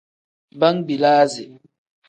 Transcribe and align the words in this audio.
Bangbilasi. 0.59 1.43